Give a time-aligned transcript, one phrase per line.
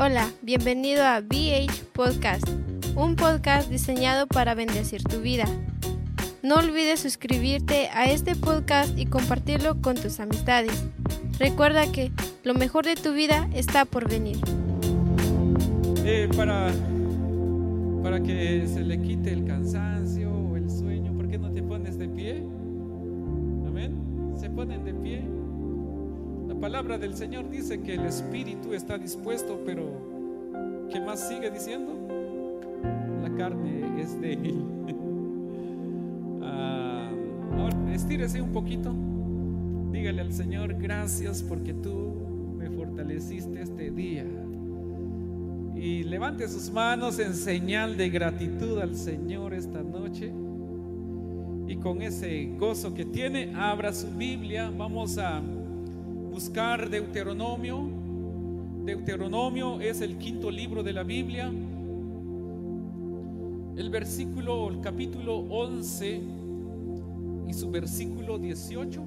[0.00, 2.48] Hola, bienvenido a BH Podcast,
[2.94, 5.44] un podcast diseñado para bendecir tu vida.
[6.40, 10.84] No olvides suscribirte a este podcast y compartirlo con tus amistades.
[11.40, 12.12] Recuerda que
[12.44, 14.38] lo mejor de tu vida está por venir.
[16.04, 16.70] Eh, para,
[18.00, 21.98] para que se le quite el cansancio o el sueño, ¿por qué no te pones
[21.98, 22.44] de pie?
[23.66, 24.36] Amén.
[24.38, 25.37] Se ponen de pie.
[26.58, 31.94] La palabra del Señor dice que el espíritu está dispuesto, pero ¿qué más sigue diciendo?
[33.22, 34.64] La carne es débil.
[36.42, 37.10] Ah,
[37.56, 38.92] ahora, estírese un poquito.
[39.92, 44.24] Dígale al Señor, gracias porque tú me fortaleciste este día.
[45.76, 50.32] Y levante sus manos en señal de gratitud al Señor esta noche.
[51.68, 54.72] Y con ese gozo que tiene, abra su Biblia.
[54.76, 55.40] Vamos a
[56.38, 57.90] buscar Deuteronomio.
[58.84, 61.52] Deuteronomio es el quinto libro de la Biblia.
[63.76, 66.20] El versículo, el capítulo 11
[67.48, 69.04] y su versículo 18.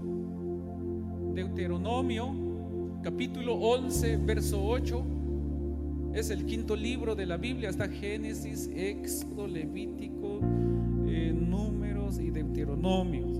[1.34, 5.02] Deuteronomio, capítulo 11, verso 8.
[6.14, 7.70] Es el quinto libro de la Biblia.
[7.70, 10.42] Está Génesis, Éxodo, Levítico,
[11.08, 13.31] eh, Números y Deuteronomio.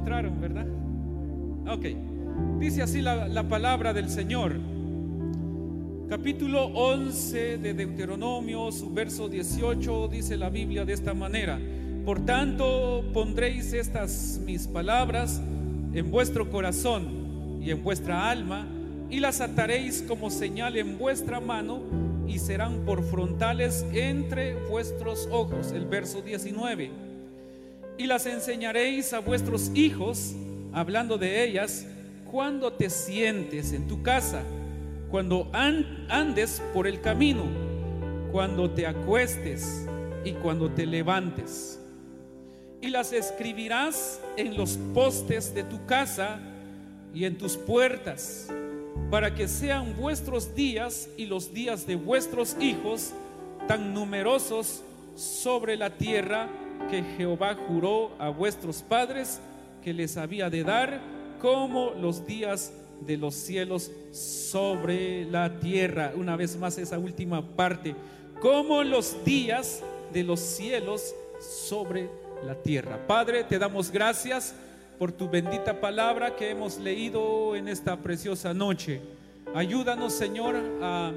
[0.00, 0.66] Encontraron, ¿verdad?
[1.68, 1.86] Ok.
[2.58, 4.56] Dice así la, la palabra del Señor.
[6.08, 11.60] Capítulo 11 de Deuteronomio, su verso 18, dice la Biblia de esta manera.
[12.04, 15.40] Por tanto, pondréis estas mis palabras
[15.92, 18.66] en vuestro corazón y en vuestra alma,
[19.10, 21.82] y las ataréis como señal en vuestra mano,
[22.26, 25.72] y serán por frontales entre vuestros ojos.
[25.72, 27.09] El verso 19.
[28.00, 30.32] Y las enseñaréis a vuestros hijos,
[30.72, 31.84] hablando de ellas,
[32.30, 34.42] cuando te sientes en tu casa,
[35.10, 37.44] cuando andes por el camino,
[38.32, 39.86] cuando te acuestes
[40.24, 41.78] y cuando te levantes.
[42.80, 46.40] Y las escribirás en los postes de tu casa
[47.12, 48.48] y en tus puertas,
[49.10, 53.12] para que sean vuestros días y los días de vuestros hijos
[53.68, 54.84] tan numerosos
[55.16, 56.48] sobre la tierra
[56.88, 59.40] que Jehová juró a vuestros padres
[59.82, 61.00] que les había de dar,
[61.40, 66.12] como los días de los cielos sobre la tierra.
[66.14, 67.94] Una vez más esa última parte,
[68.40, 69.82] como los días
[70.12, 72.08] de los cielos sobre
[72.44, 72.98] la tierra.
[73.06, 74.54] Padre, te damos gracias
[74.98, 79.00] por tu bendita palabra que hemos leído en esta preciosa noche.
[79.54, 81.12] Ayúdanos, Señor, a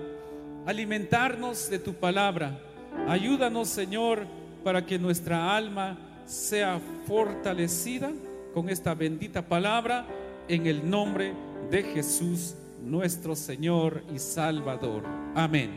[0.65, 2.59] alimentarnos de tu palabra.
[3.07, 4.25] Ayúdanos, Señor,
[4.63, 8.11] para que nuestra alma sea fortalecida
[8.53, 10.05] con esta bendita palabra
[10.47, 11.33] en el nombre
[11.69, 15.03] de Jesús, nuestro Señor y Salvador.
[15.35, 15.71] Amén.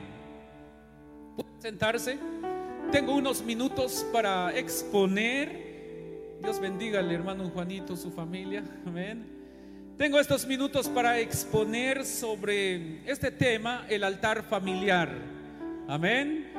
[1.37, 2.19] ¿Pueden sentarse?
[2.93, 6.37] Tengo unos minutos para exponer.
[6.41, 8.63] Dios bendiga al hermano Juanito, su familia.
[8.87, 9.27] Amén.
[9.97, 15.11] Tengo estos minutos para exponer sobre este tema, el altar familiar.
[15.89, 16.56] Amén.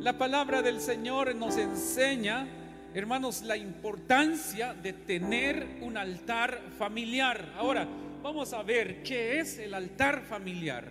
[0.00, 2.46] La palabra del Señor nos enseña,
[2.94, 7.52] hermanos, la importancia de tener un altar familiar.
[7.56, 7.86] Ahora,
[8.22, 10.84] vamos a ver qué es el altar familiar.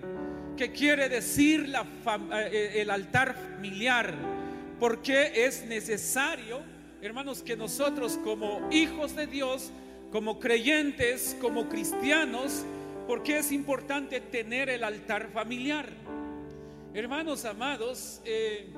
[0.58, 1.86] ¿Qué quiere decir la
[2.52, 4.14] eh, el altar familiar?
[4.80, 6.62] porque es necesario,
[7.02, 9.72] hermanos, que nosotros como hijos de Dios,
[10.12, 12.64] como creyentes, como cristianos,
[13.08, 15.88] porque es importante tener el altar familiar.
[16.98, 18.72] Hermanos amados, eh,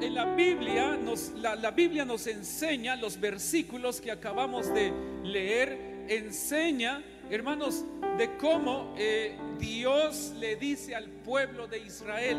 [0.00, 4.92] en la Biblia nos, la, Biblia nos enseña los versículos que acabamos de
[5.24, 7.84] leer, enseña, hermanos,
[8.16, 12.38] de cómo eh, Dios le dice al pueblo de Israel,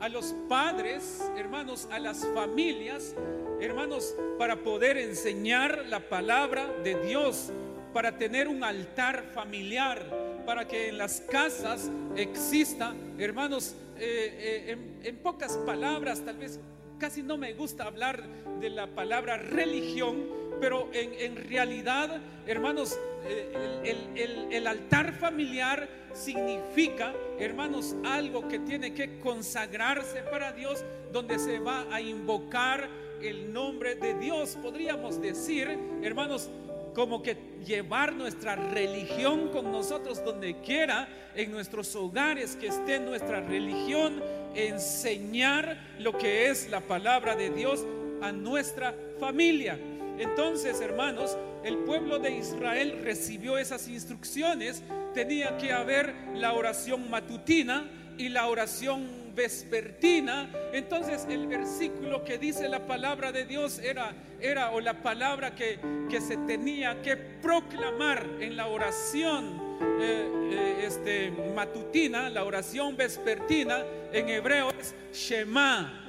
[0.00, 3.14] a los padres, hermanos, a las familias,
[3.60, 7.52] hermanos, para poder enseñar la palabra de Dios,
[7.92, 10.06] para tener un altar familiar,
[10.46, 16.60] para que en las casas exista, hermanos, eh, eh, en, pocas palabras, tal vez
[16.98, 18.22] casi no me gusta hablar
[18.60, 20.24] de la palabra religión,
[20.60, 29.18] pero en, realidad, hermanos, eh, el, el, altar familiar significa, hermanos, algo que tiene que
[29.18, 32.88] consagrarse para Dios, donde se va a invocar
[33.20, 34.56] el nombre de Dios.
[34.62, 36.50] Podríamos decir, hermanos,
[36.94, 37.36] como que
[37.66, 44.22] llevar nuestra religión con nosotros donde quiera, en nuestros hogares, que esté nuestra religión,
[44.54, 47.84] enseñar lo que es la palabra de Dios
[48.22, 49.78] a nuestra familia.
[50.18, 54.82] Entonces, hermanos, el pueblo de Israel recibió esas instrucciones.
[55.12, 60.50] Tenía que haber la oración matutina y la oración vespertina.
[60.72, 65.78] Entonces el versículo que dice la palabra de Dios era, era o la palabra que,
[66.10, 69.64] que se tenía que proclamar en la oración
[70.00, 76.00] eh, eh, este, matutina, la oración vespertina en hebreo es Shema.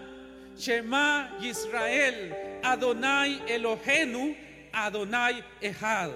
[0.57, 2.33] Shema Israel,
[2.63, 4.35] Adonai Elohenu,
[4.71, 6.11] Adonai Ehad.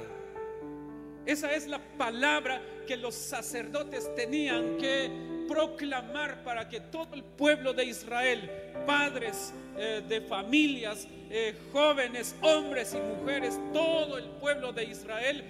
[1.25, 5.11] Esa es la palabra que los sacerdotes tenían que
[5.49, 8.49] proclamar para que todo el pueblo de Israel,
[8.85, 15.43] padres eh, de familias, eh, jóvenes, hombres y mujeres, todo el pueblo de Israel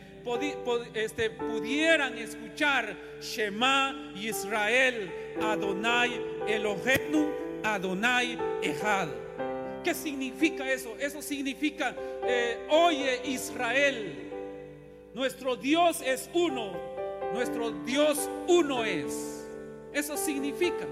[0.94, 5.12] este, pudieran escuchar Shema Israel,
[5.42, 7.32] Adonai Elohenu,
[7.64, 9.10] Adonai Ejad.
[9.84, 10.96] ¿Qué significa eso?
[11.00, 14.30] Eso significa, eh, oye Israel,
[15.14, 16.74] nuestro Dios es uno,
[17.34, 19.39] nuestro Dios uno es.
[19.94, 20.86] Eso significa.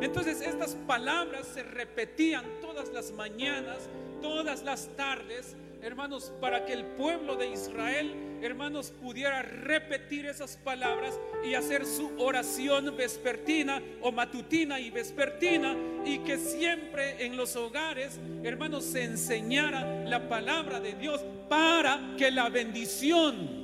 [0.00, 3.88] Entonces estas palabras se repetían todas las mañanas,
[4.22, 11.18] todas las tardes, hermanos, para que el pueblo de Israel, hermanos, pudiera repetir esas palabras
[11.44, 18.18] y hacer su oración vespertina o matutina y vespertina y que siempre en los hogares,
[18.42, 23.60] hermanos, se enseñara la palabra de Dios para que la bendición,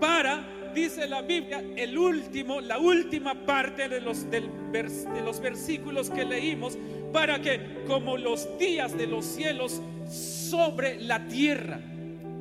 [0.00, 4.42] para dice la Biblia, el último, la última parte de los, de
[5.24, 6.78] los versículos que leímos,
[7.12, 11.80] para que como los días de los cielos sobre la tierra.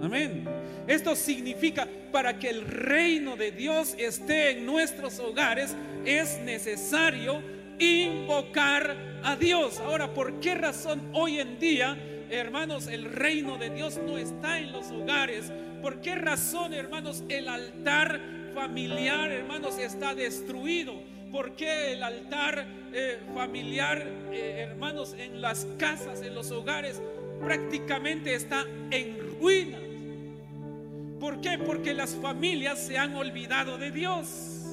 [0.01, 0.43] Amén.
[0.85, 7.41] Esto significa para que el reino de Dios esté en nuestros hogares es necesario
[7.79, 9.79] invocar a Dios.
[9.79, 11.97] Ahora, ¿por qué razón hoy en día,
[12.29, 15.51] hermanos, el reino de Dios no está en los hogares?
[15.85, 18.19] ¿Por qué razón, hermanos, el altar
[18.55, 20.95] familiar, hermanos, está destruido?
[21.31, 26.99] ¿Por qué el altar eh, familiar, eh, hermanos, en las casas, en los hogares,
[27.39, 29.79] prácticamente está en ruinas?
[31.19, 31.59] ¿Por qué?
[31.59, 34.63] Porque las familias se han olvidado de Dios.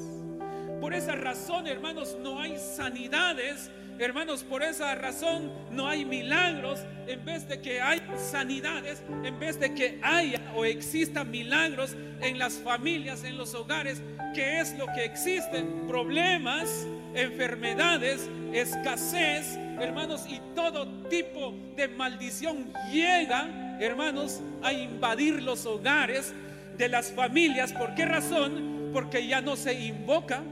[0.81, 6.81] Por esa razón, hermanos, no hay sanidades Hermanos, por esa razón no hay milagros.
[7.07, 12.39] En vez de que hay sanidades, en vez de que haya o exista milagros en
[12.39, 14.03] las familias, en los hogares,
[14.35, 15.65] ¿qué es lo que existe?
[15.87, 26.33] Problemas, enfermedades, escasez, hermanos, y todo tipo de maldición llega, hermanos, a invadir los hogares
[26.79, 27.73] de las familias.
[27.73, 28.91] ¿Por qué razón?
[28.93, 30.43] Porque ya no se invoca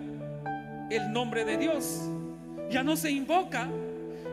[0.91, 2.11] el nombre de Dios
[2.71, 3.69] ya no se invoca.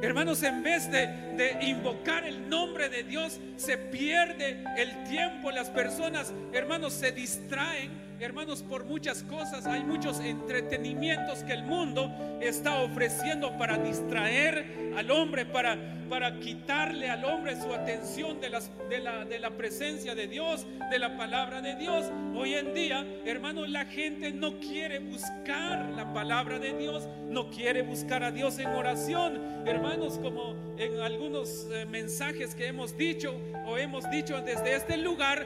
[0.02, 5.50] Hermanos, en vez de, invocar el nombre de Dios, se pierde el tiempo.
[5.52, 9.66] Las personas, hermanos, se distraen hermanos, por muchas cosas.
[9.66, 15.78] Hay muchos entretenimientos que el mundo está ofreciendo para distraer al hombre, para,
[16.10, 20.66] para quitarle al hombre su atención de, las, de, la, de la presencia de Dios,
[20.90, 22.06] de la palabra de Dios.
[22.36, 27.82] Hoy en día, hermanos, la gente no quiere buscar la palabra de Dios, no quiere
[27.82, 29.42] buscar a Dios en oración.
[29.66, 35.46] Hermanos, como en algunos eh, mensajes que hemos dicho o hemos dicho desde este lugar,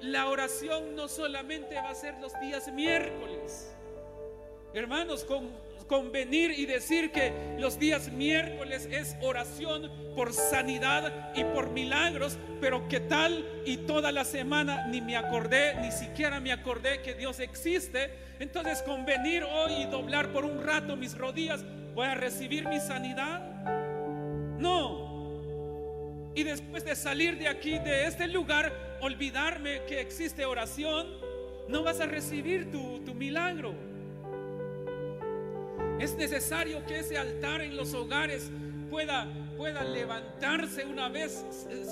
[0.00, 3.74] la oración no solamente va a ser los días miércoles.
[4.74, 5.50] Hermanos, con,
[5.86, 12.88] convenir y decir que los días miércoles es oración por sanidad y por milagros, pero
[12.88, 17.40] que tal y toda la semana ni me acordé, ni siquiera me acordé que Dios
[17.40, 18.10] existe.
[18.38, 23.40] Entonces convenir hoy y doblar por un rato mis rodillas, voy a recibir mi sanidad.
[24.58, 25.06] No.
[26.34, 31.06] Y después de salir de aquí, de este lugar, olvidarme que existe oración,
[31.68, 33.74] no vas a recibir tu, tu milagro.
[35.98, 38.50] Es necesario que ese altar en los hogares
[38.90, 39.26] pueda,
[39.56, 41.44] pueda levantarse una vez.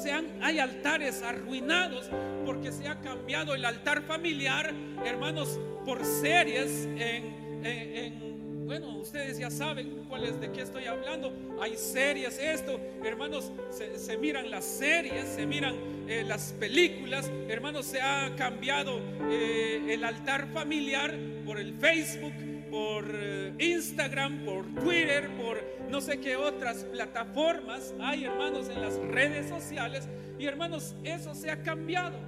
[0.03, 2.11] Sean, hay altares arruinados
[2.45, 4.73] porque se ha cambiado el altar familiar,
[5.05, 8.34] hermanos, por series en,
[8.65, 11.33] bueno, ustedes ya saben cuáles de qué estoy hablando.
[11.61, 15.75] Hay series, esto, hermanos, se, miran las series, se miran
[16.09, 22.33] eh, las películas, hermanos, se ha cambiado eh, el altar familiar por el Facebook
[22.75, 28.97] por eh, Instagram, por Twitter, por no sé qué otras plataformas hay, hermanos, en las
[28.97, 30.09] redes sociales.
[30.41, 32.19] Y hermanos, eso se ha cambiado.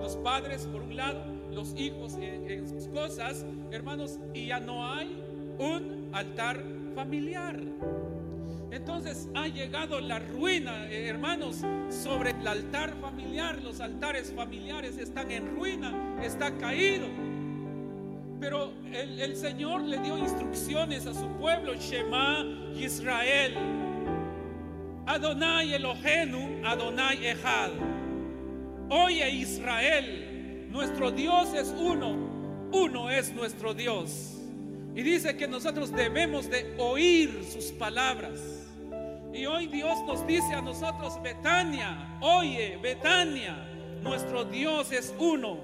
[0.00, 5.22] Los padres, por un lado, los hijos en, sus cosas, hermanos, y ya no hay
[5.60, 6.64] un altar
[6.94, 7.60] familiar.
[8.70, 11.58] Entonces ha llegado la ruina, eh, hermanos,
[11.90, 13.62] sobre el altar familiar.
[13.62, 17.06] Los altares familiares están en ruina, está caído.
[18.40, 22.42] Pero el, Señor le dio instrucciones a su pueblo, Shema
[22.74, 23.54] Israel.
[25.04, 27.72] Adonai Elohenu, Adonai Echad.
[28.88, 32.16] Oye Israel, nuestro Dios es uno,
[32.72, 34.39] uno es nuestro Dios.
[34.94, 38.66] Y dice que nosotros debemos de oír sus palabras.
[39.32, 43.56] Y hoy Dios nos dice a nosotros, Betania, oye, Betania,
[44.02, 45.58] nuestro Dios es uno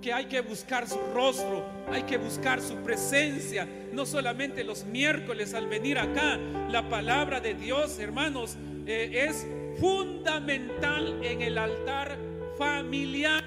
[0.00, 5.54] que hay que buscar su rostro, hay que buscar su presencia, no solamente los miércoles
[5.54, 6.38] al venir acá.
[6.70, 9.46] La palabra de Dios, hermanos, eh, es
[9.78, 12.16] fundamental en el altar
[12.56, 13.44] familiar.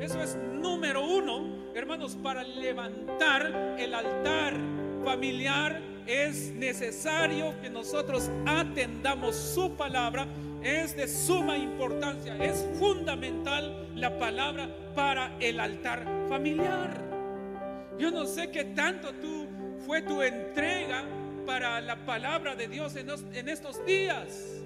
[0.00, 4.54] Eso es número uno, hermanos, para levantar el altar
[5.04, 10.26] familiar es necesario que nosotros atendamos su palabra
[10.62, 17.02] es de suma importancia, es fundamental la palabra para el altar familiar.
[17.98, 19.48] Yo no sé qué tanto tú
[19.86, 21.04] fue tu entrega
[21.44, 24.62] para la palabra de Dios en, estos días.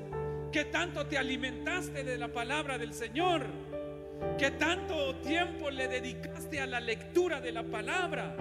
[0.53, 3.47] ¿Qué tanto te alimentaste de la palabra del Señor?
[4.39, 8.37] ¿Qué tanto tiempo le dedicaste a la lectura de la palabra?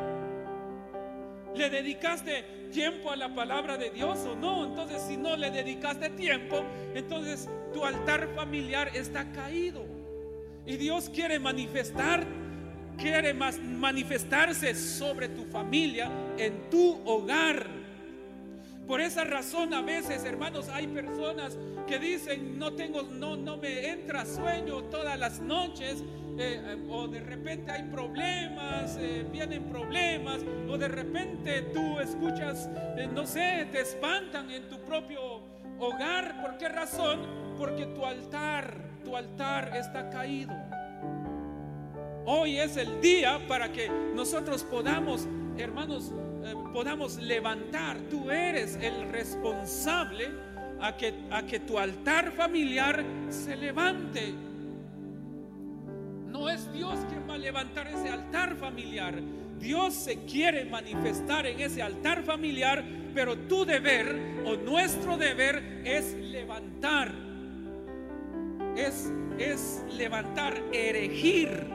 [1.55, 4.65] ¿Le dedicaste tiempo a la palabra de Dios o no?
[4.65, 9.85] Entonces, si no le dedicaste tiempo, entonces tu altar familiar está caído.
[10.65, 12.25] Y Dios quiere manifestar,
[12.97, 17.84] quiere manifestarse sobre tu familia, en tu hogar.
[18.87, 23.89] Por esa razón a veces, hermanos, hay personas que dicen, no tengo, no, no me
[23.89, 26.03] entra sueño todas las noches
[26.37, 32.69] eh, eh, o de repente hay problemas, eh, vienen problemas, o de repente tú escuchas,
[33.13, 35.41] no sé, te espantan en tu propio
[35.79, 36.41] hogar.
[36.41, 37.21] ¿Por qué razón?
[37.57, 40.53] Porque tu altar, tu altar está caído.
[42.25, 45.27] Hoy es el día para que nosotros podamos,
[45.57, 46.11] hermanos,
[46.73, 47.97] podamos levantar.
[48.09, 50.29] Tú eres el responsable
[50.81, 54.33] a que, a que tu altar familiar se levante
[56.35, 59.21] no es Dios quien va a levantar ese altar familiar.
[59.57, 62.83] Dios se quiere manifestar en ese altar familiar,
[63.13, 67.13] pero tu deber o nuestro deber es levantar.
[68.75, 71.65] Es, es levantar, erigir.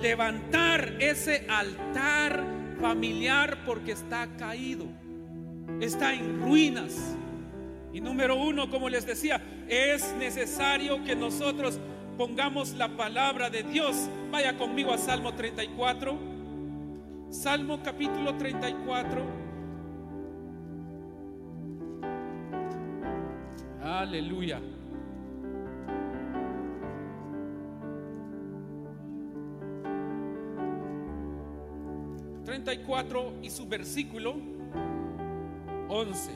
[0.00, 2.42] Levantar ese altar
[2.80, 4.86] familiar porque está caído.
[5.80, 7.16] Está en ruinas.
[7.92, 11.78] Y número uno, como les decía, es necesario que nosotros
[12.16, 14.08] pongamos la palabra de Dios.
[14.30, 16.18] Vaya conmigo a Salmo 34.
[17.30, 19.22] Salmo capítulo 34.
[23.82, 24.60] Aleluya.
[32.64, 34.34] ...34 y su versículo
[35.88, 36.30] 11.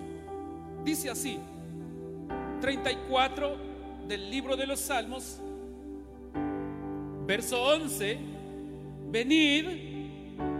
[0.85, 1.39] Dice así,
[2.61, 3.57] 34
[4.09, 5.41] del libro de los Salmos,
[7.27, 8.19] Verso 11,
[9.11, 9.65] venid,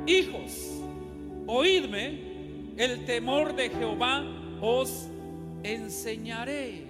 [0.07, 0.81] hijos,
[1.47, 4.25] oídme, el temor de Jehová
[4.63, 5.09] os
[5.63, 6.87] enseñaré.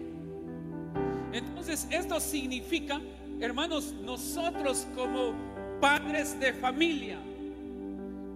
[1.33, 3.01] Entonces, esto significa,
[3.41, 5.35] hermanos, nosotros como
[5.81, 7.19] padres de familia,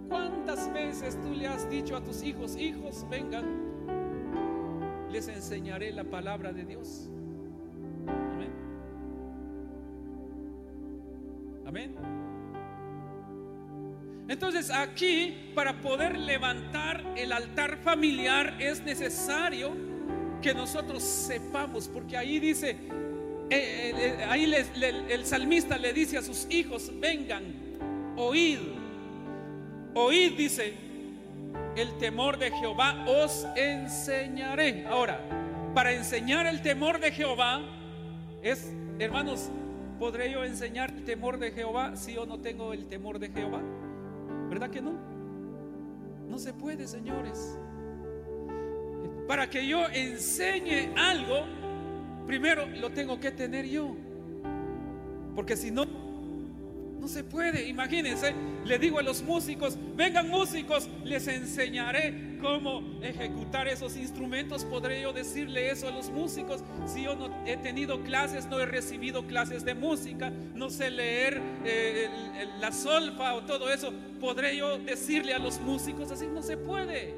[0.09, 3.45] ¿cuántas veces tú le has dicho a tus hijos, hijos, vengan,
[5.11, 7.09] les enseñaré la palabra de Dios?
[11.65, 11.95] Amén.
[14.27, 19.71] Entonces aquí, para poder levantar el altar familiar, es necesario
[20.41, 22.71] que nosotros sepamos, porque ahí dice,
[23.49, 24.51] eh, eh, ahí
[25.09, 27.43] el salmista le dice a sus hijos, vengan,
[28.15, 28.59] oíd,
[30.05, 30.73] oíd, dice,
[31.75, 34.85] el temor de Jehová os enseñaré.
[34.87, 35.19] Ahora,
[35.73, 37.61] para enseñar el temor de Jehová
[38.41, 39.49] es, hermanos,
[39.99, 43.61] ¿podré yo enseñar el temor de Jehová si yo no tengo el temor de Jehová?
[44.49, 44.93] ¿Verdad que no?
[46.27, 47.57] No se puede, señores.
[49.27, 51.45] Para que yo enseñe algo,
[52.25, 53.95] primero lo tengo que tener yo.
[55.35, 55.85] Porque si no,
[57.09, 57.67] se puede.
[57.67, 64.63] Imagínense, le digo a los músicos, vengan músicos, les enseñaré cómo ejecutar esos instrumentos.
[64.63, 66.63] Podré yo decirle eso a los músicos.
[66.85, 71.41] Si yo no he tenido clases, no he recibido clases de música, no sé leer
[71.65, 72.07] eh,
[72.59, 77.13] la solfa o todo eso, podré yo decirle a los músicos así, no se puede.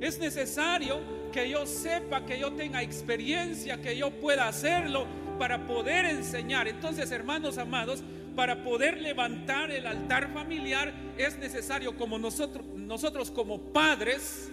[0.00, 1.00] Es necesario
[1.32, 5.06] que yo sepa, que yo tenga experiencia, que yo pueda hacerlo
[5.38, 6.68] para poder enseñar.
[6.68, 8.02] Entonces, hermanos amados,
[8.36, 14.52] para poder levantar el altar familiar es necesario como nosotros, nosotros como padres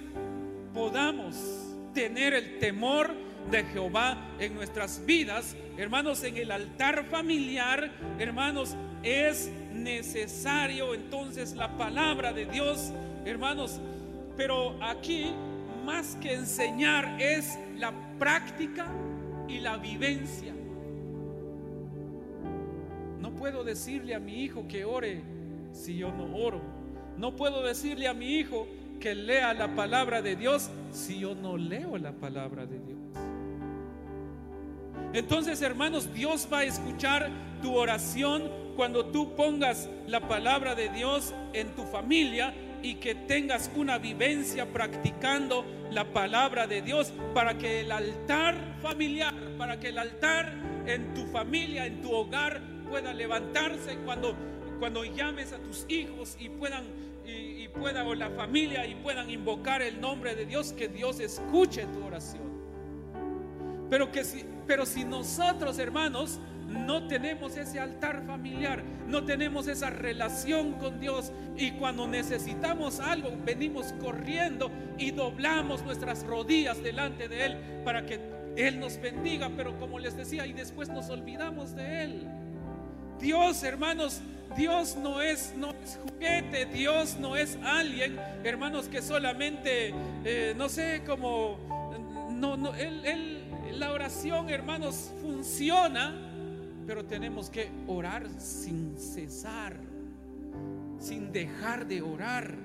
[0.73, 1.35] podamos
[1.93, 3.13] tener el temor
[3.51, 5.55] de Jehová en nuestras vidas.
[5.77, 12.93] Hermanos, en el altar familiar, hermanos, es necesario entonces la palabra de Dios,
[13.25, 13.81] hermanos,
[14.37, 15.25] pero aquí,
[15.85, 18.87] más que enseñar, es la práctica
[19.49, 20.53] y la vivencia.
[23.43, 25.21] Puedo decirle a mi hijo que ore
[25.73, 26.61] si yo no oro.
[27.17, 28.69] No puedo decirle a mi hijo
[29.01, 32.99] que lea la palabra de Dios si yo no leo la palabra de Dios.
[35.11, 37.29] Entonces, hermanos, Dios va a escuchar
[37.61, 43.69] tu oración cuando tú pongas la palabra de Dios en tu familia y que tengas
[43.75, 49.97] una vivencia practicando la palabra de Dios para que el altar familiar, para que el
[49.97, 50.53] altar
[50.87, 54.35] en tu familia, en tu hogar pueda levantarse cuando
[54.77, 56.83] cuando llames a tus hijos y puedan
[57.25, 61.87] y, pueda o la familia y puedan invocar el nombre de Dios, que Dios escuche
[61.87, 62.43] tu oración.
[63.89, 69.89] Pero que si pero si nosotros, hermanos, no tenemos ese altar familiar, no tenemos esa
[69.89, 77.45] relación con Dios y cuando necesitamos algo venimos corriendo y doblamos nuestras rodillas delante de
[77.45, 78.19] Él para que
[78.55, 82.42] Él nos bendiga, pero como les decía, y después nos olvidamos de Él.
[83.23, 84.21] Dios, hermanos,
[84.55, 90.69] Dios no es, no es juguete, Dios no es alguien, hermanos, que solamente, eh, no
[90.69, 91.57] sé, como,
[92.29, 96.29] no, no, él, la oración, hermanos, funciona
[96.85, 99.77] pero tenemos que orar sin cesar,
[100.99, 102.55] sin dejar de orar.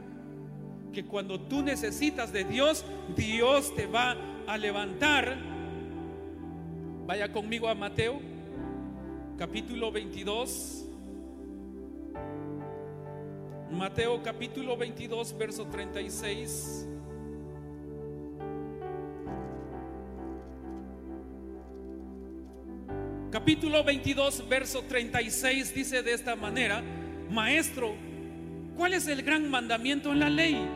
[0.92, 2.84] Que cuando tú necesitas de Dios,
[3.16, 4.16] Dios te va
[4.46, 5.36] a levantar.
[7.06, 8.20] Vaya conmigo a Mateo,
[9.38, 10.84] capítulo 22.
[13.70, 16.88] Mateo capítulo 22, verso 36.
[23.30, 26.82] capítulo 22, verso 36 dice de esta manera,
[27.30, 27.94] Maestro,
[28.76, 30.68] ¿cuál es el gran mandamiento en la ley?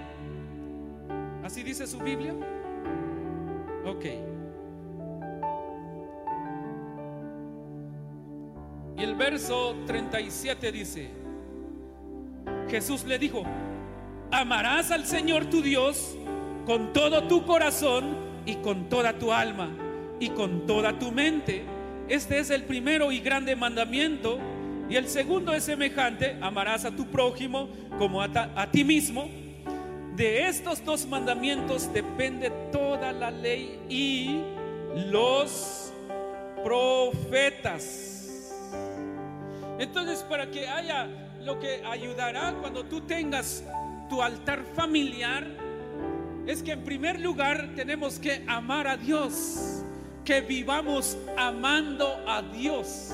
[1.43, 2.35] ¿Así dice su Biblia?
[3.85, 4.32] Ok.
[8.97, 11.11] Y el verso 37 dice,
[12.69, 13.45] Jesús le dijo,
[14.31, 16.17] amarás al Señor tu Dios
[16.67, 19.71] con todo tu corazón y con toda tu alma
[20.21, 21.65] y con toda tu mente
[22.13, 24.39] este es el primero y grande mandamiento.
[24.91, 29.31] Y el segundo es semejante, amarás a tu prójimo como a, ti mismo.
[30.15, 34.43] De estos dos mandamientos depende toda la ley y
[35.11, 35.91] los
[36.63, 38.12] profetas.
[39.83, 41.09] Entonces, para que haya
[41.41, 43.65] lo que ayudará cuando tú tengas
[44.09, 45.45] tu altar familiar,
[46.47, 49.83] es que en primer lugar tenemos que amar a Dios
[50.25, 53.11] que vivamos amando a Dios.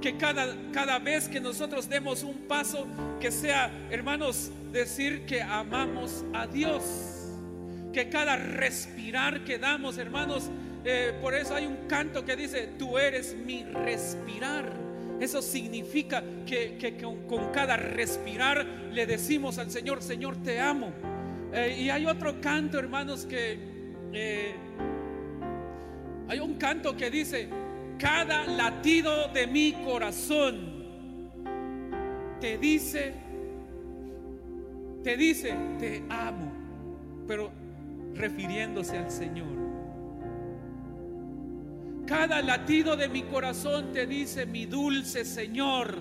[0.00, 2.88] Que cada, cada vez que nosotros demos un paso,
[3.20, 6.82] que sea, hermanos, decir que amamos a Dios.
[7.92, 10.50] Que cada respirar que damos, hermanos,
[10.84, 14.81] eh, por eso hay un canto que dice, tú eres mi respirar.
[15.22, 16.96] Eso significa que,
[17.28, 20.92] con, cada respirar le decimos al Señor, Señor, te amo.
[21.52, 23.56] Eh, y hay otro canto, hermanos, que
[24.12, 24.52] eh,
[26.26, 27.48] hay un canto que dice,
[28.00, 30.82] cada latido de mi corazón
[32.40, 33.14] te dice,
[35.04, 36.52] te dice, te amo,
[37.28, 37.52] pero
[38.12, 39.61] refiriéndose al Señor.
[42.06, 45.96] Cada latido de mi corazón te dice, mi dulce Señor,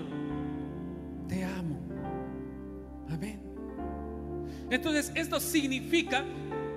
[1.28, 1.80] te amo.
[3.10, 3.40] Amén.
[4.70, 6.26] Entonces, esto significa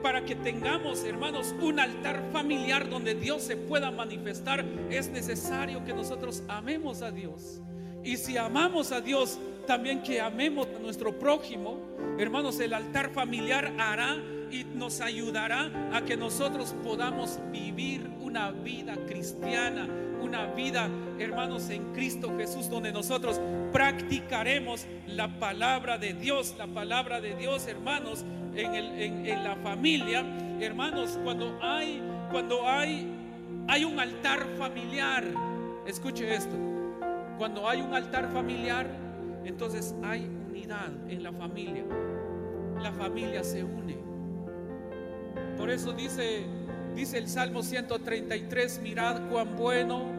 [0.02, 5.94] para que tengamos, hermanos, un altar familiar donde Dios se pueda manifestar, es necesario que
[5.94, 7.62] nosotros amemos a Dios.
[8.04, 11.80] Y si amamos a Dios, también que amemos a nuestro prójimo.
[12.18, 14.22] Hermanos, el altar familiar hará
[14.54, 19.88] y nos ayudará a que nosotros podamos vivir una vida cristiana,
[20.22, 20.88] una vida,
[21.18, 23.40] hermanos, en Cristo Jesús, donde nosotros
[23.72, 30.24] practicaremos la palabra de Dios, la palabra de Dios, hermanos, en, en, la familia.
[30.60, 33.08] Hermanos, cuando hay, cuando hay,
[33.66, 35.24] hay un altar familiar,
[35.84, 36.54] escuche esto,
[37.38, 38.86] cuando hay un altar familiar,
[39.44, 41.84] entonces hay unidad en la familia.
[42.80, 44.03] La familia se une.
[45.56, 46.44] Por eso dice,
[46.94, 50.12] dice el Salmo 133, mirad cuán bueno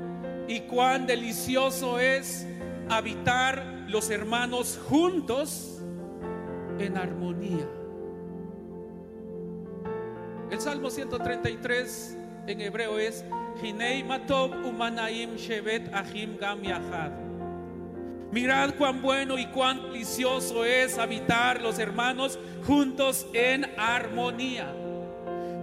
[0.48, 2.48] y cuán delicioso es
[2.90, 5.82] habitar los hermanos juntos
[6.80, 7.68] en armonía.
[10.52, 12.18] El Salmo 133
[12.48, 13.26] en hebreo es
[13.62, 17.12] Hinei Matov Umanaim Shevet Ahim Gam Yahad.
[18.32, 24.85] Mirad cuán bueno y cuán delicioso es habitar los hermanos juntos en armonía.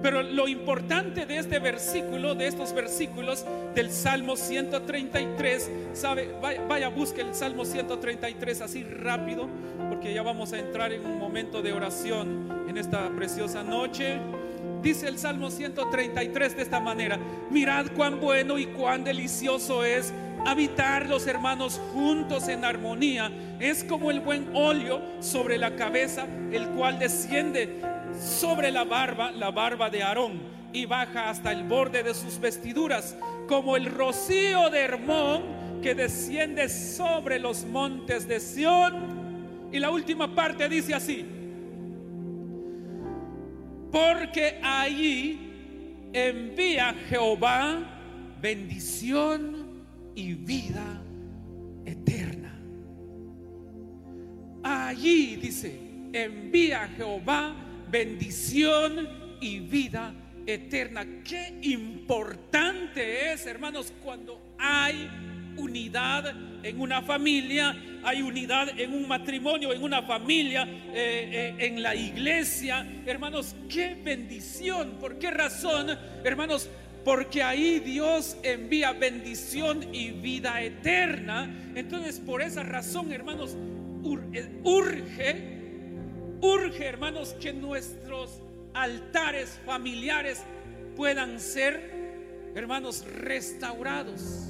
[0.02, 6.88] Pero lo importante de este versículo, de estos versículos del Salmo 133, sabe, vaya, vaya,
[6.88, 9.48] busque el Salmo 133 así rápido,
[9.88, 14.18] porque ya vamos a entrar en un momento de oración en esta preciosa noche.
[14.82, 17.16] Dice el Salmo 133 de esta manera,
[17.50, 20.12] mirad cuán bueno y cuán delicioso es
[20.44, 23.30] habitar los hermanos juntos en armonía.
[23.60, 29.50] Es como el buen óleo sobre la cabeza, el cual desciende sobre la barba, la
[29.50, 30.40] barba de Aarón,
[30.72, 33.16] y baja hasta el borde de sus vestiduras,
[33.48, 35.42] como el rocío de Hermón
[35.82, 39.68] que desciende sobre los montes de Sión.
[39.72, 41.24] Y la última parte dice así,
[43.90, 47.92] porque allí envía Jehová
[48.40, 51.02] bendición y vida
[51.84, 52.58] eterna.
[54.62, 55.78] Allí dice,
[56.12, 57.54] envía Jehová
[57.92, 59.06] bendición
[59.40, 60.14] y vida
[60.46, 61.06] eterna.
[61.22, 65.10] Qué importante es, hermanos, cuando hay
[65.58, 71.82] unidad en una familia, hay unidad en un matrimonio, en una familia, eh, eh, en
[71.82, 72.86] la iglesia.
[73.04, 74.96] Hermanos, qué bendición.
[74.98, 75.90] ¿Por qué razón,
[76.24, 76.70] hermanos?
[77.04, 81.54] Porque ahí Dios envía bendición y vida eterna.
[81.74, 83.54] Entonces, por esa razón, hermanos,
[84.32, 85.61] eh, urge
[86.42, 88.42] Urge, hermanos, que nuestros
[88.74, 90.42] altares familiares
[90.96, 94.48] puedan ser, hermanos, restaurados.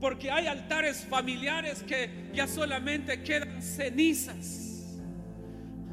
[0.00, 4.98] Porque hay altares familiares que ya solamente quedan cenizas.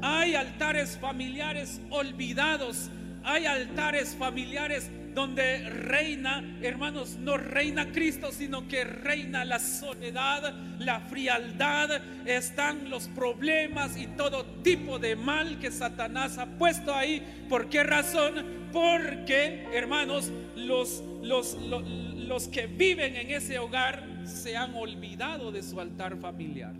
[0.02, 2.90] Hay altares familiares olvidados.
[3.22, 11.00] Hay altares familiares donde reina, hermanos, no reina Cristo, sino que reina la soledad, la
[11.00, 17.22] frialdad, están los problemas y todo tipo de mal que Satanás ha puesto ahí.
[17.48, 18.70] ¿Por qué razón?
[18.72, 25.62] Porque, hermanos, los, los, los, los que viven en ese hogar se han olvidado de
[25.62, 26.74] su altar familiar.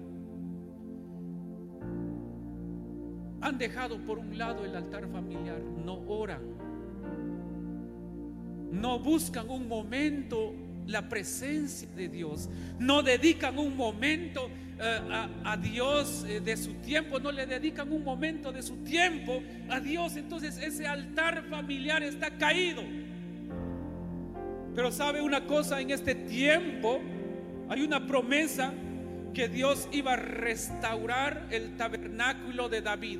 [3.42, 6.61] Han dejado por un lado el altar familiar, no oran
[8.72, 10.54] no buscan un momento
[10.86, 17.20] la presencia de Dios, no dedican un momento eh, a, Dios eh, de su tiempo,
[17.20, 22.30] no le dedican un momento de su tiempo a Dios, entonces ese altar familiar está
[22.36, 22.82] caído.
[24.74, 27.00] Pero sabe una cosa, en este tiempo
[27.68, 28.72] hay una promesa
[29.34, 33.18] que Dios iba a restaurar el tabernáculo de David.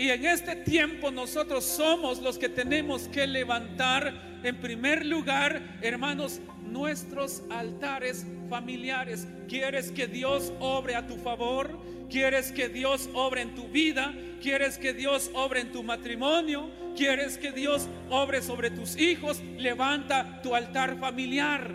[0.00, 6.40] Y en este tiempo nosotros somos los que tenemos que levantar en primer lugar, hermanos,
[6.62, 9.28] nuestros altares familiares.
[9.46, 11.78] ¿Quieres que Dios obre a tu favor?
[12.08, 14.14] ¿Quieres que Dios obre en tu vida?
[14.40, 16.70] ¿Quieres que Dios obre en tu matrimonio?
[16.96, 19.42] ¿Quieres que Dios obre sobre tus hijos?
[19.58, 21.74] Levanta tu altar familiar.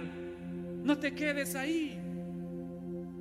[0.84, 2.05] No te quedes ahí.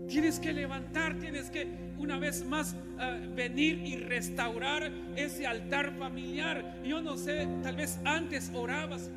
[0.08, 1.66] Tienes que levantar, tienes que
[1.98, 6.80] una vez más eh, venir y restaurar ese altar familiar.
[6.84, 9.10] Yo no sé, tal vez antes orabas,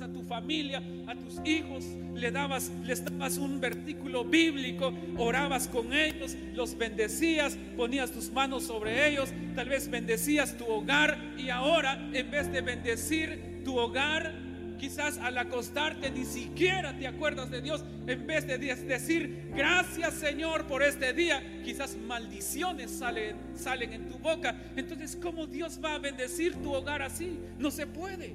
[0.00, 5.92] a tu familia, a tus hijos, le dabas, les dabas un versículo bíblico, orabas con
[5.92, 12.08] ellos, los bendecías, ponías tus manos sobre ellos, tal vez bendecías tu hogar y ahora
[12.14, 14.32] en vez de bendecir tu hogar,
[14.82, 17.84] quizás al acostarte ni siquiera te acuerdas de Dios.
[18.08, 24.18] En vez de decir gracias Señor por este día, quizás maldiciones salen, salen en tu
[24.18, 24.60] boca.
[24.74, 27.38] Entonces, ¿cómo Dios va a bendecir tu hogar así?
[27.60, 28.34] No se puede.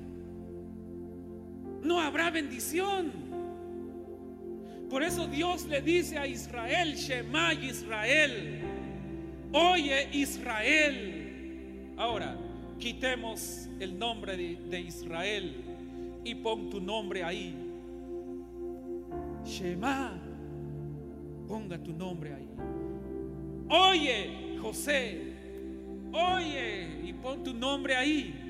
[1.84, 3.12] No habrá bendición.
[4.90, 8.62] Por eso Dios le dice a Israel, Shema Israel,
[9.52, 11.92] oye Israel.
[11.98, 12.38] Ahora,
[12.80, 15.67] quitemos el nombre de, Israel
[16.28, 17.56] y pon tu nombre ahí.
[19.46, 20.20] Shema,
[21.48, 22.50] ponga tu nombre ahí.
[23.70, 25.34] Oye, José,
[26.12, 28.44] oye y pon tu nombre ahí.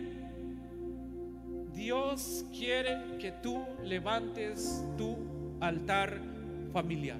[1.72, 5.16] Dios quiere que tú levantes tu
[5.60, 6.20] altar
[6.74, 7.20] familiar.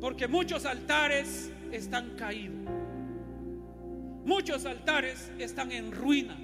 [0.00, 2.56] Porque muchos altares están caídos.
[4.24, 6.38] Muchos altares están en ruina.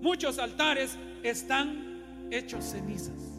[0.00, 3.32] Muchos altares están hechos cenizas.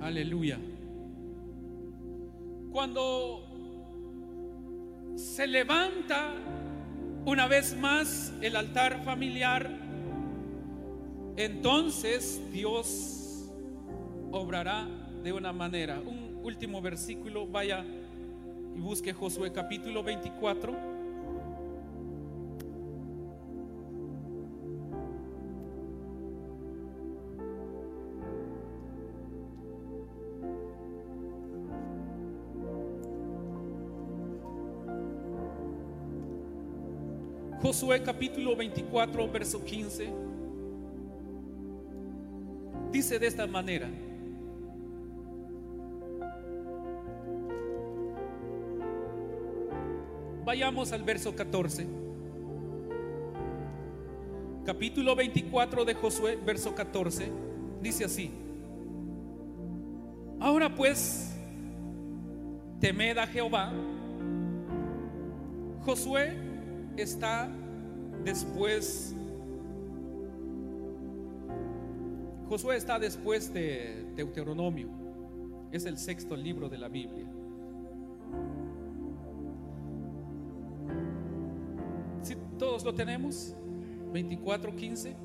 [0.00, 0.58] Aleluya.
[2.72, 3.44] Cuando
[5.16, 6.32] se levanta
[7.26, 9.68] una vez más el altar familiar,
[11.36, 13.50] entonces Dios
[14.30, 14.88] obrará
[15.22, 16.00] de una manera.
[16.00, 17.84] Un último versículo, vaya
[18.74, 20.97] y busque Josué capítulo 24.
[37.78, 40.08] Josué capítulo 24, verso 15,
[42.90, 43.88] dice de esta manera,
[50.44, 51.86] vayamos al verso 14,
[54.64, 57.30] capítulo 24 de Josué, verso 14,
[57.80, 58.32] dice así,
[60.40, 61.32] ahora pues,
[62.80, 63.72] temed a Jehová,
[65.84, 66.36] Josué
[66.96, 67.48] está
[68.24, 69.14] después,
[72.48, 74.88] Josué está después de Deuteronomio,
[75.72, 77.26] es el sexto libro de la Biblia.
[82.22, 83.54] Si todos lo tenemos,
[84.12, 85.16] 24, 15,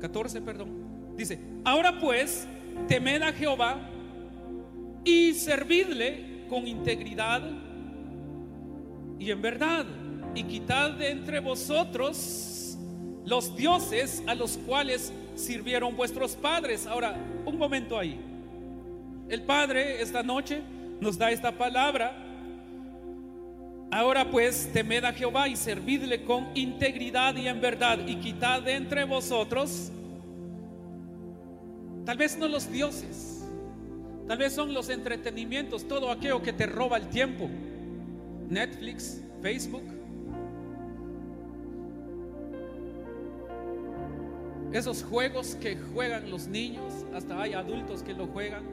[0.00, 0.68] 14, perdón.
[1.16, 2.46] Dice, ahora pues,
[2.88, 3.88] temed a Jehová
[5.04, 7.42] y servidle con integridad
[9.18, 9.86] y en verdad
[10.34, 12.76] y quitad de entre vosotros
[13.24, 16.86] los dioses a los cuales sirvieron vuestros padres.
[16.86, 18.18] Ahora, un momento ahí.
[19.28, 20.60] El Padre esta noche
[21.00, 22.16] nos da esta palabra.
[23.90, 28.74] Ahora pues temed a Jehová y servidle con integridad y en verdad y quitad de
[28.74, 29.92] entre vosotros
[32.04, 33.44] tal vez no los dioses,
[34.26, 37.48] tal vez son los entretenimientos, todo aquello que te roba el tiempo.
[38.48, 39.84] Netflix, Facebook,
[44.72, 48.64] Esos juegos que juegan los niños, hasta hay adultos que lo juegan,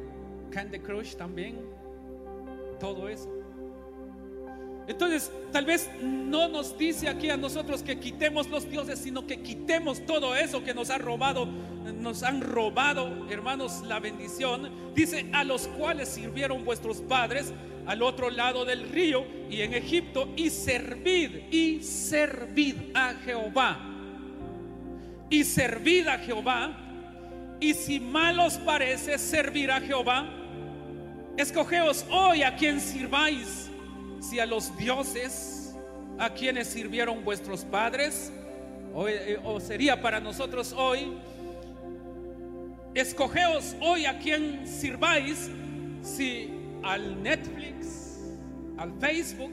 [0.50, 1.60] Candy Crush también,
[2.80, 3.30] todo eso.
[4.88, 9.42] Entonces, tal vez no nos dice aquí a nosotros que quitemos los dioses, sino que
[9.42, 14.72] quitemos todo eso que nos ha robado, nos han robado, hermanos, la bendición.
[14.96, 17.54] Dice, a los cuales sirvieron vuestros padres
[17.86, 23.99] al otro lado del río y en Egipto, y servid, y servid a Jehová
[25.30, 26.76] y servid a Jehová.
[27.60, 30.30] Y si mal os parece servir a Jehová,
[31.38, 33.70] escogeos hoy a quien sirváis,
[34.22, 35.76] si a los dioses
[36.18, 38.32] a quienes sirvieron vuestros padres,
[38.94, 41.14] o, eh, o sería para nosotros hoy,
[42.94, 45.50] escogeos hoy a quien sirváis,
[46.02, 46.50] si
[46.84, 48.20] al Netflix,
[48.78, 49.52] al Facebook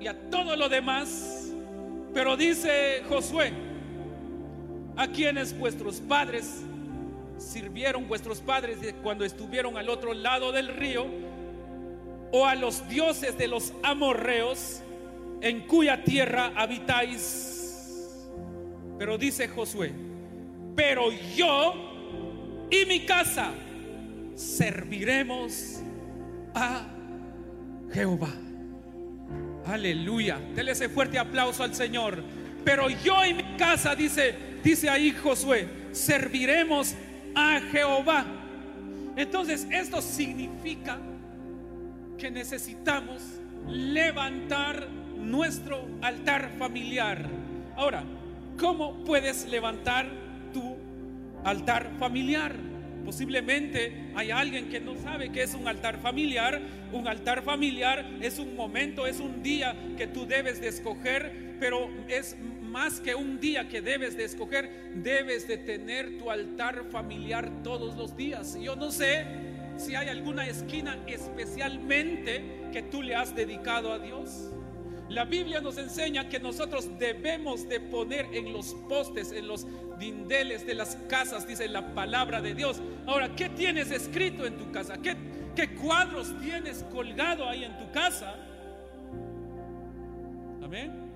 [0.00, 1.52] y a todo lo demás.
[2.14, 3.52] Pero dice Josué,
[4.98, 6.64] a quienes vuestros padres
[7.38, 11.06] sirvieron vuestros padres cuando estuvieron al otro lado del río,
[12.32, 14.82] o a los dioses de los amorreos
[15.40, 18.28] en cuya tierra habitáis.
[18.98, 19.92] Pero dice Josué,
[20.74, 23.52] pero yo y mi casa
[24.34, 25.80] serviremos
[26.54, 26.88] a
[27.92, 28.34] Jehová.
[29.64, 30.40] Aleluya.
[30.56, 32.22] Dele ese fuerte aplauso al Señor.
[32.64, 36.94] Pero yo y mi casa, dice, Dice ahí Josué, serviremos
[37.34, 38.24] a Jehová.
[39.16, 40.98] Entonces, esto significa
[42.18, 43.22] que necesitamos
[43.68, 47.28] levantar nuestro altar familiar.
[47.76, 48.04] Ahora,
[48.58, 50.06] ¿cómo puedes levantar
[50.52, 50.76] tu
[51.44, 52.54] altar familiar?
[53.04, 56.60] Posiblemente hay alguien que no sabe qué es un altar familiar.
[56.92, 61.90] Un altar familiar es un momento, es un día que tú debes de escoger, pero
[62.08, 62.36] es
[62.68, 67.96] más que un día que debes de escoger, debes de tener tu altar familiar todos
[67.96, 68.56] los días.
[68.60, 69.26] Yo no sé
[69.76, 74.50] si hay alguna esquina especialmente que tú le has dedicado a Dios.
[75.08, 79.66] La Biblia nos enseña que nosotros debemos de poner en los postes, en los
[79.98, 82.82] dindeles de las casas, dice la palabra de Dios.
[83.06, 84.98] Ahora, ¿qué tienes escrito en tu casa?
[84.98, 85.16] ¿Qué,
[85.56, 88.34] qué cuadros tienes colgado ahí en tu casa?
[90.62, 91.07] Amén.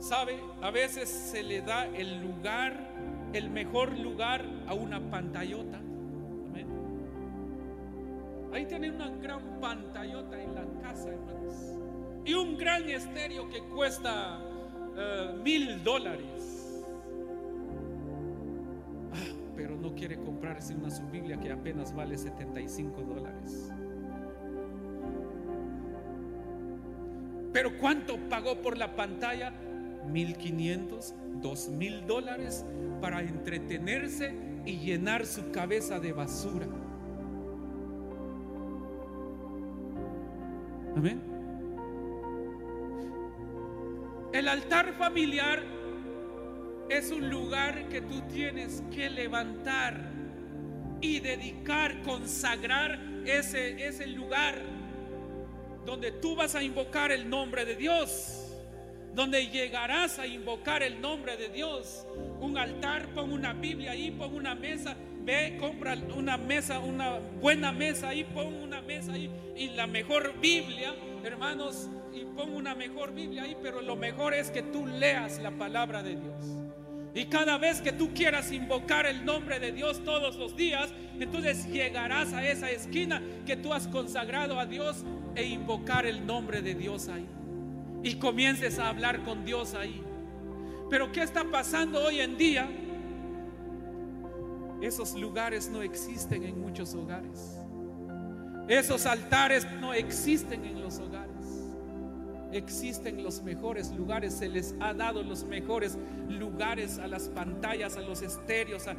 [0.00, 0.40] ¿Sabe?
[0.62, 2.74] A veces se le da el lugar,
[3.32, 5.78] el mejor lugar a una pantallota.
[5.78, 6.66] Amén.
[8.52, 11.30] Ahí tienen una gran pantallota en la casa, hermanos
[12.24, 14.40] y un gran estéreo que cuesta
[14.96, 16.84] eh, mil dólares.
[19.12, 23.70] Ah, pero no quiere comprarse una su Biblia que apenas vale 75 dólares.
[27.52, 29.52] Pero ¿cuánto pagó por la pantalla?
[30.06, 32.64] 1500, 2000 dólares
[33.00, 34.34] para entretenerse
[34.64, 36.66] y llenar su cabeza de basura.
[40.96, 41.20] Amén.
[44.32, 45.62] El altar familiar
[46.88, 50.10] es un lugar que tú tienes que levantar
[51.00, 54.56] y dedicar, consagrar ese, ese lugar
[55.86, 58.39] donde tú vas a invocar el nombre de Dios,
[59.14, 62.06] donde llegarás a invocar el nombre de Dios.
[62.40, 67.72] Un altar, pon una Biblia ahí, pon una mesa, ve, compra una mesa, una buena
[67.72, 70.94] mesa ahí, pon una mesa ahí y la mejor Biblia,
[71.24, 75.50] hermanos, y pon una mejor Biblia ahí, pero lo mejor es que tú leas la
[75.50, 76.46] palabra de Dios.
[77.14, 81.66] Y cada vez que tú quieras invocar el nombre de Dios todos los días, entonces
[81.66, 86.74] llegarás a esa esquina que tú has consagrado a Dios e invocar el nombre de
[86.74, 87.26] Dios ahí.
[88.02, 90.02] Y comiences a hablar con Dios ahí.
[90.88, 92.68] Pero ¿qué está pasando hoy en día?
[94.80, 97.58] Esos lugares no existen en muchos hogares.
[98.68, 101.30] Esos altares no existen en los hogares
[102.52, 108.00] existen los mejores lugares, se les ha dado los mejores lugares a las pantallas, a
[108.00, 108.96] los estéreos, a,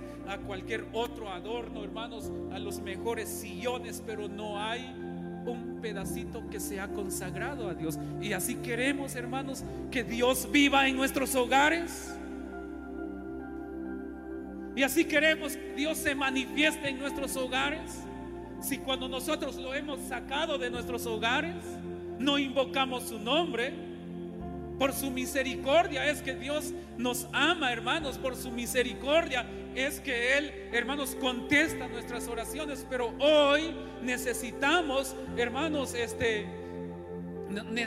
[0.48, 4.96] cualquier otro adorno, hermanos, a los mejores sillones, pero no hay
[5.46, 7.98] un pedacito que se ha consagrado a Dios.
[8.22, 12.14] Y así queremos, hermanos, que Dios viva en nuestros hogares.
[14.76, 18.00] Y así queremos que Dios se manifieste en nuestros hogares.
[18.62, 21.56] Si cuando nosotros lo hemos sacado de nuestros hogares,
[22.20, 23.74] no invocamos su nombre.
[24.78, 28.18] Por su misericordia es que Dios nos ama, hermanos.
[28.18, 32.86] Por su misericordia es que Él, hermanos, contesta nuestras oraciones.
[32.90, 36.46] Pero hoy necesitamos, hermanos, este,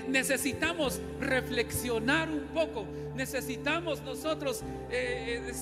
[0.08, 2.86] necesitamos reflexionar un poco.
[3.14, 5.52] Necesitamos nosotros eh,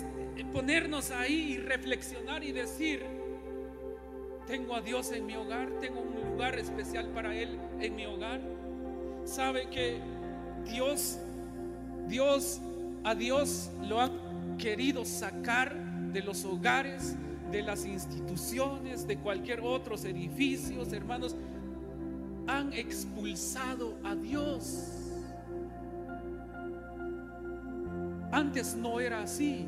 [0.52, 3.04] ponernos ahí y reflexionar y decir,
[4.46, 8.40] tengo a Dios en mi hogar, tengo un lugar especial para Él en mi hogar
[9.24, 10.00] sabe que
[10.64, 11.18] Dios,
[12.06, 12.60] Dios,
[13.04, 15.76] a Dios lo han querido sacar
[16.12, 17.16] de los hogares,
[17.50, 21.36] de las instituciones, de cualquier otros edificios, hermanos,
[22.46, 24.88] han expulsado a Dios.
[28.32, 29.66] Antes no era así.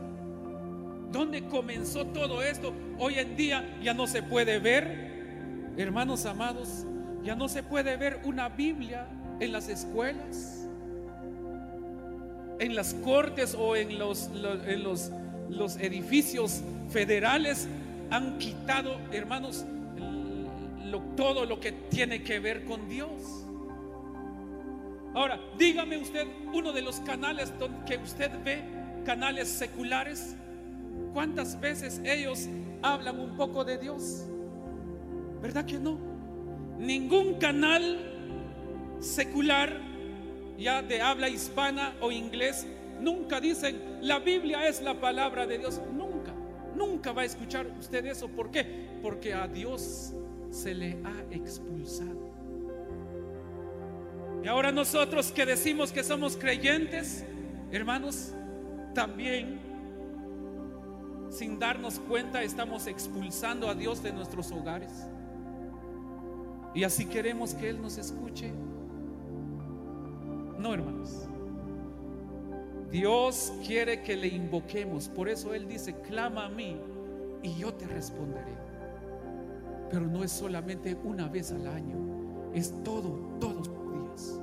[1.12, 2.72] ¿Dónde comenzó todo esto?
[2.98, 6.84] Hoy en día ya no se puede ver, hermanos amados,
[7.22, 9.06] ya no se puede ver una Biblia
[9.38, 10.68] en las escuelas,
[12.58, 14.30] en las cortes o en los,
[14.66, 15.10] en los,
[15.48, 17.68] los edificios federales
[18.10, 19.64] han quitado, hermanos,
[21.16, 23.44] todo lo que tiene que ver con Dios.
[25.14, 27.52] Ahora, dígame usted, uno de los canales
[27.86, 28.62] que usted ve,
[29.04, 30.34] canales seculares,
[31.12, 32.48] ¿cuántas veces ellos
[32.82, 34.24] hablan un poco de Dios?
[35.40, 35.98] ¿Verdad que no?
[36.78, 37.98] Ningún canal
[38.98, 39.80] secular,
[40.58, 42.66] ya de habla hispana o inglés,
[43.00, 45.80] nunca dicen, la Biblia es la palabra de Dios.
[45.92, 46.32] Nunca,
[46.74, 48.28] nunca va a escuchar usted eso.
[48.28, 48.88] ¿Por qué?
[49.02, 50.12] Porque a Dios
[50.50, 52.32] se le ha expulsado.
[54.42, 57.24] Y ahora nosotros que decimos que somos creyentes,
[57.72, 58.32] hermanos,
[58.94, 59.58] también
[61.30, 65.06] sin darnos cuenta estamos expulsando a Dios de nuestros hogares.
[66.74, 68.52] Y así queremos que Él nos escuche.
[70.58, 71.28] No, hermanos.
[72.94, 75.08] Dios quiere que le invoquemos.
[75.08, 76.80] Por eso Él dice, clama a mí
[77.42, 78.54] y yo te responderé.
[79.90, 81.96] Pero no es solamente una vez al año,
[82.54, 84.40] es todo, todos los días.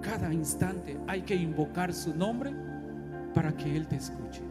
[0.00, 2.54] Cada instante hay que invocar su nombre
[3.34, 4.42] para que Él te escuche.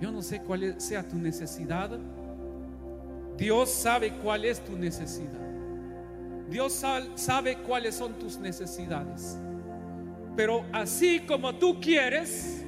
[0.00, 2.00] Yo no sé cuál sea tu necesidad.
[3.36, 5.46] Dios sabe cuál es tu necesidad.
[6.50, 9.38] Dios sabe cuáles son tus necesidades.
[10.38, 12.62] Pero así como tú quieres,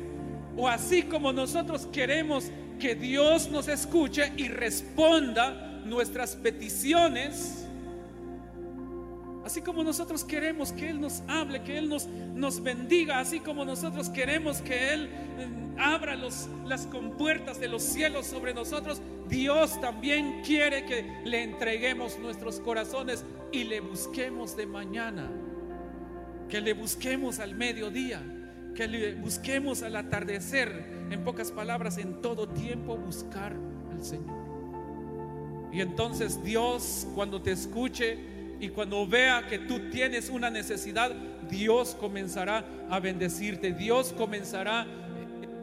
[0.57, 2.51] o así como nosotros queremos
[2.81, 7.69] que Dios nos escuche y responda nuestras peticiones,
[9.45, 13.65] así como nosotros queremos que Él nos hable, que Él nos, nos bendiga, así como
[13.65, 15.09] nosotros queremos que Él
[15.39, 15.49] eh,
[15.79, 22.59] abra las compuertas de los cielos sobre nosotros, Dios también quiere que le entreguemos nuestros
[22.59, 25.31] corazones y le busquemos de mañana
[26.51, 28.21] que le busquemos al mediodía,
[28.75, 33.55] que le busquemos al atardecer, en pocas palabras, en todo tiempo buscar
[33.93, 34.39] al Señor.
[35.73, 38.19] Y entonces Dios cuando te escuche
[38.61, 41.13] y cuando vea que tú tienes una necesidad,
[41.49, 44.87] Dios comenzará a bendecirte, Dios comenzará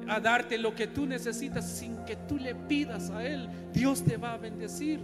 [0.07, 3.49] a darte lo que tú necesitas sin que tú le pidas a Él.
[3.73, 4.99] Dios te va a bendecir.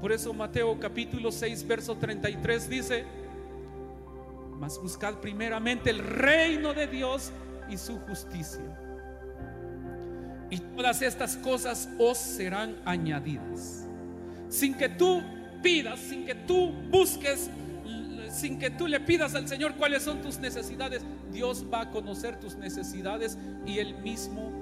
[0.00, 3.04] Por eso Mateo capítulo 6, verso 33 dice,
[4.68, 7.32] buscad primeramente el reino de Dios
[7.68, 8.62] y su justicia.
[10.50, 13.86] Y todas estas cosas os serán añadidas.
[14.48, 15.22] Sin que tú
[15.62, 17.50] pidas, sin que tú busques,
[18.30, 21.02] sin que tú le pidas al Señor cuáles son tus necesidades,
[21.32, 24.52] Dios va a conocer tus necesidades y Él mismo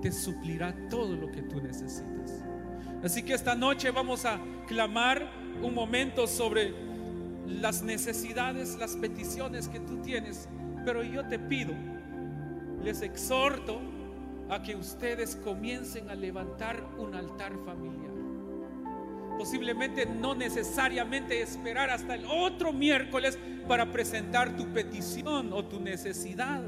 [0.00, 2.44] te suplirá todo lo que tú necesitas.
[3.02, 5.28] Así que esta noche vamos a clamar
[5.62, 6.85] un momento sobre
[7.46, 10.48] las necesidades, las peticiones que tú tienes.
[10.84, 11.74] Pero yo te pido,
[12.82, 13.80] les exhorto
[14.48, 18.14] a que ustedes comiencen a levantar un altar familiar.
[19.38, 23.38] Posiblemente no necesariamente esperar hasta el otro miércoles
[23.68, 26.62] para presentar tu petición o tu necesidad,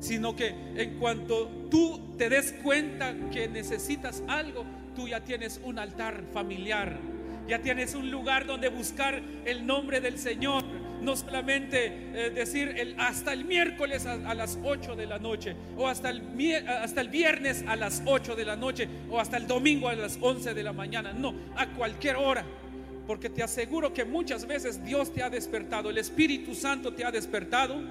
[0.00, 4.64] sino que en cuanto tú te des cuenta que necesitas algo,
[4.96, 6.98] tú ya tienes un altar familiar
[7.50, 10.62] ya tienes un lugar donde buscar el nombre del Señor.
[11.02, 15.88] No solamente eh, decir el, hasta el miércoles a, las 8 de la noche, o
[15.88, 16.22] hasta el,
[16.68, 20.16] hasta el viernes a las 8 de la noche, o hasta el domingo a las
[20.20, 21.12] 11 de la mañana.
[21.12, 22.44] No, a cualquier hora.
[23.06, 27.10] Porque te aseguro que muchas veces Dios te ha despertado, el Espíritu Santo te ha
[27.10, 27.82] despertado,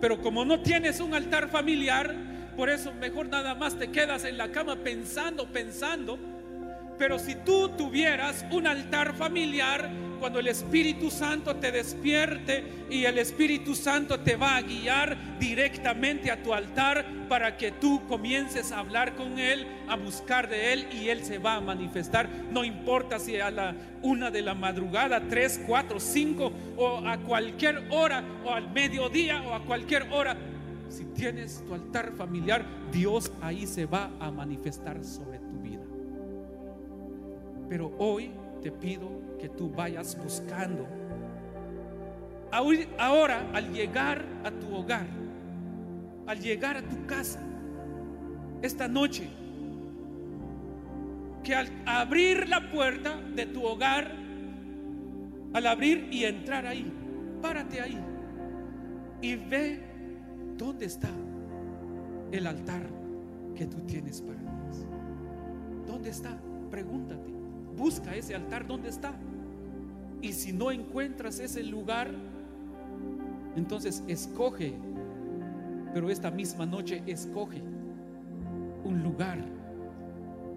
[0.00, 2.14] pero como no tienes un altar familiar,
[2.56, 6.37] por eso mejor nada más te quedas en la cama pensando, pensando
[6.98, 9.88] pero si tú tuvieras un altar familiar,
[10.18, 16.30] cuando el Espíritu Santo te despierte y el Espíritu Santo te va a guiar directamente
[16.30, 20.88] a tu altar para que tú comiences a hablar con Él, a buscar de Él
[20.92, 22.28] y Él se va a manifestar.
[22.50, 27.86] No importa si a la una de la madrugada, tres, cuatro, cinco o a cualquier
[27.90, 30.36] hora o al mediodía o a cualquier hora.
[30.88, 35.47] Si tienes tu altar familiar, Dios ahí se va a manifestar sobre vida.
[37.68, 38.30] Pero hoy
[38.62, 39.08] te pido
[39.38, 40.86] que tú vayas buscando.
[42.50, 45.06] Ahora, al llegar a tu hogar,
[46.26, 47.40] al llegar a tu casa,
[48.62, 49.28] esta noche,
[51.44, 54.12] que al abrir la puerta de tu hogar,
[55.52, 56.90] al abrir y entrar ahí,
[57.40, 57.98] párate ahí
[59.20, 59.80] y ve
[60.56, 61.10] dónde está
[62.32, 62.82] el altar
[63.54, 64.86] que tú tienes para Dios.
[65.86, 66.38] ¿Dónde está?
[66.70, 67.37] Pregúntate
[67.78, 69.14] busca ese altar donde está.
[70.20, 72.10] Y si no encuentras ese lugar,
[73.56, 74.74] entonces escoge,
[75.94, 77.62] pero esta misma noche escoge
[78.84, 79.38] un lugar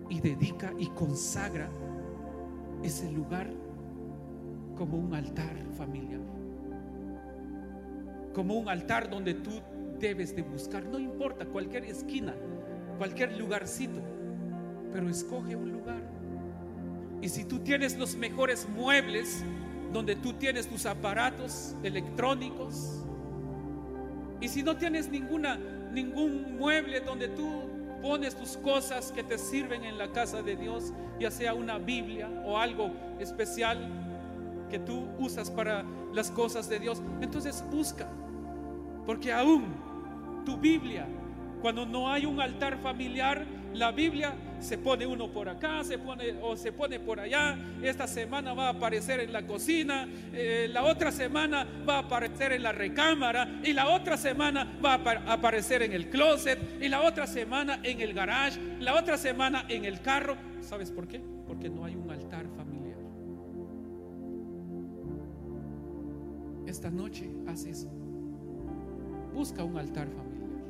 [0.09, 1.69] y dedica y consagra
[2.84, 3.49] ese lugar
[4.76, 6.22] como un altar familiar.
[8.34, 9.51] Como un altar donde tú
[9.99, 12.34] debes de buscar, no importa cualquier esquina,
[12.97, 14.01] cualquier lugarcito,
[14.91, 16.20] pero escoge un lugar.
[17.22, 19.43] Y si tú tienes los mejores muebles,
[19.93, 23.03] donde tú tienes tus aparatos electrónicos,
[24.39, 25.57] y si no tienes ninguna,
[25.91, 27.47] ningún mueble donde tú
[28.01, 32.28] pones tus cosas que te sirven en la casa de Dios, ya sea una Biblia
[32.45, 38.07] o algo especial que tú usas para las cosas de Dios, entonces busca,
[39.05, 39.65] porque aún
[40.45, 41.07] tu Biblia
[41.61, 43.45] Cuando no hay un altar familiar,
[43.76, 47.57] la Biblia se pone uno por acá, se pone o se pone por allá.
[47.82, 52.53] Esta semana va a aparecer en la cocina, eh, la otra semana va a aparecer
[52.53, 57.01] en la recámara y la otra semana va a aparecer en el closet y la
[57.01, 60.38] otra semana en el garage, la otra semana en el carro.
[60.62, 61.22] ¿Sabes por qué?
[61.47, 62.99] Porque no hay un altar familiar.
[66.68, 67.89] Esta noche haz eso.
[69.34, 70.62] Busca un altar familiar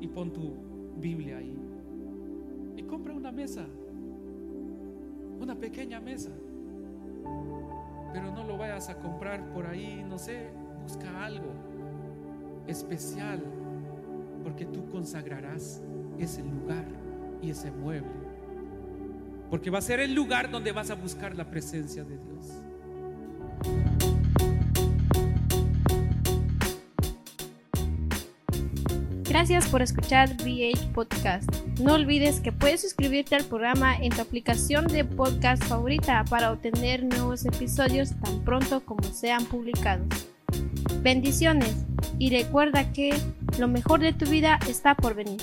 [0.00, 0.54] y pon tu
[0.96, 1.65] Biblia ahí.
[2.76, 3.66] Y compra una mesa,
[5.40, 6.30] una pequeña mesa.
[8.12, 10.50] Pero no lo vayas a comprar por ahí, no sé,
[10.82, 11.52] busca algo
[12.66, 13.42] especial,
[14.42, 15.82] porque tú consagrarás
[16.18, 16.84] ese lugar
[17.42, 18.26] y ese mueble.
[19.50, 22.62] Porque va a ser el lugar donde vas a buscar la presencia de Dios.
[29.36, 31.46] Gracias por escuchar VH Podcast.
[31.78, 37.04] No olvides que puedes suscribirte al programa en tu aplicación de podcast favorita para obtener
[37.04, 40.08] nuevos episodios tan pronto como sean publicados.
[41.02, 41.84] Bendiciones
[42.18, 43.14] y recuerda que
[43.58, 45.42] lo mejor de tu vida está por venir.